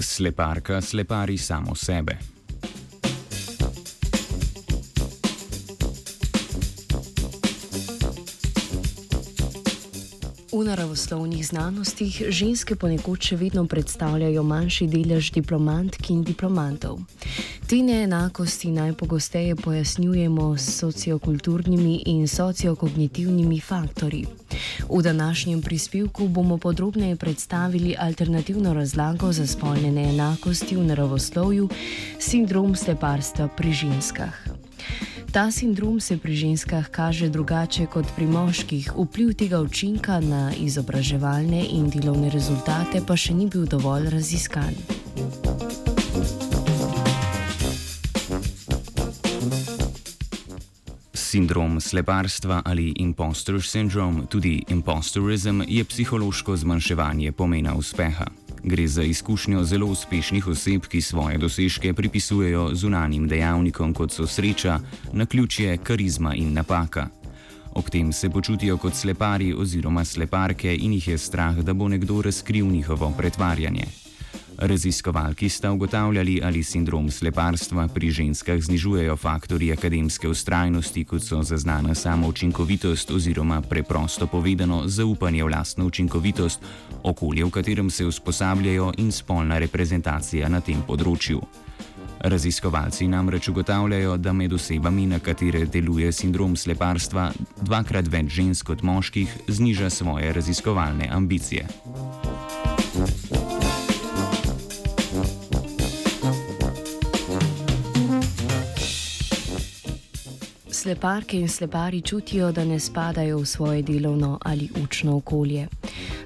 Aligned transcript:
Sleparka 0.00 0.80
slepari 0.80 1.38
samo 1.38 1.74
sebe. 1.74 2.33
V 10.54 10.62
naravoslovnih 10.62 11.46
znanostih 11.46 12.30
ženske 12.30 12.76
ponekod 12.78 13.18
še 13.18 13.34
vedno 13.34 13.64
predstavljajo 13.66 14.44
manjši 14.46 14.86
delež 14.86 15.32
diplomantk 15.34 16.12
in 16.14 16.20
diplomantov. 16.22 17.00
Te 17.66 17.80
neenakosti 17.82 18.70
najpogosteje 18.70 19.56
pojasnjujemo 19.58 20.52
s 20.54 20.78
sociokulturnimi 20.78 22.04
in 22.06 22.28
sociokognitivnimi 22.30 23.58
faktorji. 23.60 24.28
V 24.86 25.02
današnjem 25.02 25.62
prispevku 25.62 26.28
bomo 26.28 26.58
podrobneje 26.62 27.16
predstavili 27.16 27.96
alternativno 27.98 28.74
razlago 28.74 29.32
za 29.32 29.46
spolne 29.46 29.90
neenakosti 29.90 30.76
v 30.76 30.86
naravoslovju, 30.86 31.68
sindrom 32.20 32.76
sleparstva 32.78 33.48
pri 33.56 33.72
ženskah. 33.72 34.53
Ta 35.34 35.50
sindrom 35.50 36.00
se 36.00 36.14
pri 36.18 36.34
ženskah 36.34 36.88
kaže 36.94 37.26
drugače 37.28 37.86
kot 37.90 38.06
pri 38.16 38.26
moških, 38.26 38.92
vpliv 38.94 39.32
tega 39.34 39.58
učinka 39.60 40.20
na 40.20 40.52
izobraževalne 40.54 41.58
in 41.74 41.88
delovne 41.90 42.30
rezultate 42.30 43.02
pa 43.02 43.16
še 43.18 43.34
ni 43.34 43.48
bil 43.50 43.66
dovolj 43.66 44.12
raziskan. 44.14 44.70
Sindrom 51.18 51.80
sleparstva 51.82 52.62
ali 52.62 52.94
impostor 53.02 53.58
syndrome, 53.58 54.30
tudi 54.30 54.62
impostorizem, 54.70 55.64
je 55.66 55.82
psihološko 55.84 56.56
zmanjševanje 56.62 57.34
pomena 57.34 57.74
uspeha. 57.74 58.43
Gre 58.64 58.86
za 58.88 59.02
izkušnjo 59.02 59.64
zelo 59.64 59.86
uspešnih 59.86 60.46
oseb, 60.46 60.86
ki 60.86 61.00
svoje 61.00 61.38
dosežke 61.38 61.92
pripisujejo 61.94 62.70
zunanim 62.72 63.28
dejavnikom, 63.28 63.94
kot 63.94 64.12
so 64.12 64.26
sreča, 64.26 64.78
naključje, 65.12 65.76
karizma 65.76 66.34
in 66.34 66.52
napaka. 66.52 67.08
Ob 67.74 67.90
tem 67.90 68.12
se 68.12 68.30
počutijo 68.30 68.76
kot 68.76 68.94
slepari 68.94 69.54
oziroma 69.54 70.04
sleparke 70.04 70.76
in 70.76 70.92
jih 70.92 71.08
je 71.08 71.18
strah, 71.18 71.56
da 71.56 71.72
bo 71.72 71.88
nekdo 71.88 72.22
razkril 72.22 72.66
njihovo 72.66 73.12
pretvarjanje. 73.18 74.03
Raziskovalki 74.58 75.48
sta 75.48 75.72
ugotavljali, 75.72 76.40
ali 76.44 76.62
sindrom 76.62 77.10
sleparstva 77.10 77.88
pri 77.88 78.10
ženskah 78.10 78.60
znižujejo 78.60 79.16
faktori 79.16 79.72
akademske 79.72 80.28
ustrajnosti, 80.28 81.04
kot 81.04 81.22
so 81.22 81.42
zaznana 81.42 81.94
samoučinkovitost 81.94 83.10
oziroma 83.10 83.60
preprosto 83.60 84.26
povedano 84.26 84.82
zaupanje 84.86 85.44
v 85.44 85.48
lastno 85.48 85.86
učinkovitost, 85.86 86.60
okolje, 87.02 87.44
v 87.44 87.50
katerem 87.50 87.90
se 87.90 88.06
usposabljajo 88.06 88.92
in 88.98 89.12
spolna 89.12 89.58
reprezentacija 89.58 90.48
na 90.48 90.60
tem 90.60 90.82
področju. 90.86 91.42
Raziskovalci 92.24 93.08
namreč 93.08 93.48
ugotavljajo, 93.48 94.16
da 94.16 94.32
med 94.32 94.52
osebami, 94.52 95.06
na 95.06 95.18
katere 95.18 95.66
deluje 95.66 96.12
sindrom 96.12 96.56
sleparstva, 96.56 97.32
dvakrat 97.60 98.08
več 98.08 98.30
žensk 98.38 98.70
kot 98.70 98.82
moških 98.82 99.28
zniža 99.48 99.90
svoje 99.90 100.32
raziskovalne 100.32 101.10
ambicije. 101.12 101.66
Sleparke 110.84 111.36
in 111.36 111.48
slepari 111.48 112.00
čutijo, 112.00 112.52
da 112.52 112.64
ne 112.64 112.80
spadajo 112.80 113.38
v 113.38 113.46
svoje 113.46 113.82
delovno 113.82 114.38
ali 114.42 114.68
učno 114.82 115.16
okolje. 115.16 115.68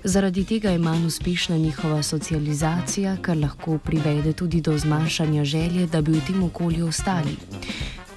Zaradi 0.04 0.44
tega 0.44 0.70
je 0.70 0.78
manj 0.78 1.06
uspešna 1.06 1.56
njihova 1.56 2.02
socializacija, 2.02 3.16
kar 3.22 3.36
lahko 3.36 3.78
privede 3.78 4.32
tudi 4.32 4.60
do 4.60 4.78
zmanjšanja 4.78 5.44
želje, 5.44 5.86
da 5.86 6.02
bi 6.02 6.12
v 6.12 6.20
tem 6.26 6.42
okolju 6.42 6.86
ostali. 6.86 7.36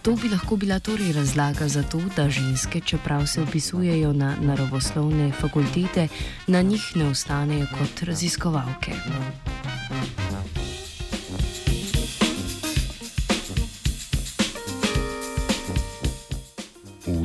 To 0.02 0.16
bi 0.16 0.30
lahko 0.30 0.56
bila 0.56 0.80
torej 0.80 1.14
razlaga 1.14 1.68
za 1.68 1.84
to, 1.84 2.02
da 2.16 2.30
ženske, 2.30 2.80
čeprav 2.80 3.26
se 3.26 3.42
upisujejo 3.42 4.14
na 4.14 4.36
naravoslovne 4.42 5.32
fakultete, 5.32 6.08
na 6.48 6.62
njih 6.62 6.92
ne 6.96 7.06
ostanejo 7.06 7.68
kot 7.78 8.04
raziskovalke. 8.04 8.92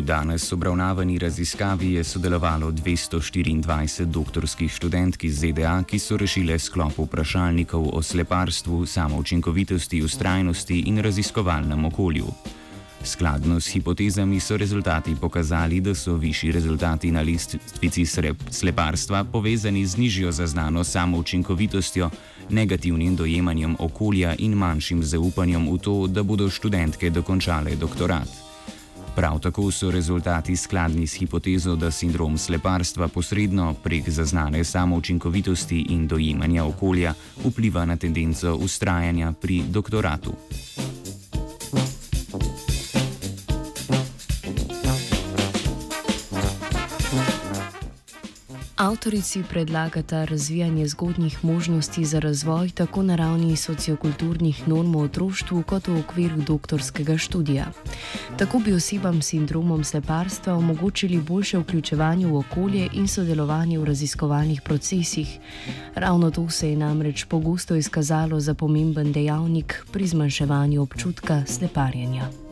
Danes 0.07 0.53
obravnavani 0.53 1.19
raziskavi 1.19 1.93
je 1.93 2.05
sodelovalo 2.05 2.71
224 2.71 4.05
doktorskih 4.05 4.73
študentk 4.73 5.25
iz 5.25 5.41
ZDA, 5.41 5.83
ki 5.83 5.99
so 5.99 6.17
rešile 6.17 6.59
sklop 6.59 6.99
vprašalnikov 6.99 7.89
o 7.93 8.03
sleparstvu, 8.03 8.87
samoučinkovitosti, 8.87 10.03
ustrajnosti 10.03 10.79
in 10.87 11.03
raziskovalnem 11.03 11.85
okolju. 11.85 12.27
Skladno 13.03 13.61
s 13.61 13.73
hipotezami 13.73 14.41
so 14.41 14.57
rezultati 14.57 15.17
pokazali, 15.21 15.81
da 15.81 15.95
so 15.95 16.15
višji 16.15 16.53
rezultati 16.53 17.11
na 17.11 17.21
listvici 17.21 18.07
sleparstva 18.51 19.25
povezani 19.25 19.87
z 19.87 19.97
nižjo 19.97 20.33
zaznano 20.33 20.85
samoučinkovitostjo, 20.85 22.11
negativnim 22.51 23.17
dojemanjem 23.17 23.77
okolja 23.79 24.35
in 24.39 24.55
manjšim 24.55 25.03
zaupanjem 25.03 25.69
v 25.73 25.79
to, 25.79 26.07
da 26.07 26.23
bodo 26.23 26.51
študentke 26.51 27.11
dokončale 27.11 27.77
doktorat. 27.77 28.46
Prav 29.17 29.39
tako 29.39 29.71
so 29.71 29.91
rezultati 29.91 30.57
skladni 30.57 31.07
s 31.07 31.15
hipotezo, 31.15 31.77
da 31.77 31.91
sindrom 31.91 32.39
sleparstva 32.39 33.09
posredno 33.09 33.75
prek 33.75 34.11
zaznane 34.11 34.65
samoučinkovitosti 34.65 35.87
in 35.89 36.07
dojemanja 36.07 36.65
okolja 36.65 37.15
vpliva 37.45 37.85
na 37.85 37.97
tendenco 37.97 38.55
ustrajanja 38.55 39.33
pri 39.33 39.63
doktoratu. 39.69 40.33
Avtorici 48.77 49.43
predlagata 49.51 50.25
razvijanje 50.25 50.87
zgodnjih 50.87 51.45
možnosti 51.45 52.05
za 52.05 52.19
razvoj 52.19 52.71
tako 52.71 53.03
na 53.03 53.17
ravni 53.17 53.57
sociokulturnih 53.57 54.69
norm 54.69 54.93
v 54.95 55.01
otroštvu, 55.01 55.63
kot 55.63 55.89
v 55.89 55.99
okviru 55.99 56.37
doktorskega 56.37 57.17
študija. 57.19 57.67
Tako 58.39 58.59
bi 58.59 58.73
osebam 58.73 59.23
s 59.23 59.27
sindromom 59.27 59.85
sleparstva 59.85 60.55
omogočili 60.55 61.21
boljše 61.21 61.59
vključevanje 61.59 62.27
v 62.27 62.37
okolje 62.37 62.89
in 62.93 63.09
sodelovanje 63.09 63.79
v 63.79 63.85
raziskovalnih 63.85 64.63
procesih. 64.63 65.39
Ravno 65.95 66.31
to 66.31 66.49
se 66.51 66.71
je 66.71 66.77
namreč 66.77 67.25
pogosto 67.25 67.77
izkazalo 67.77 68.41
za 68.41 68.55
pomemben 68.55 69.13
dejavnik 69.13 69.87
pri 69.93 70.07
zmanjševanju 70.07 70.83
občutka 70.83 71.43
sleparjenja. 71.47 72.46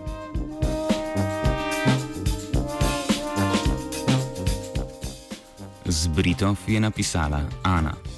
Z 5.95 6.11
Britov 6.11 6.59
je 6.67 6.75
napisala 6.83 7.47
Ana. 7.63 8.14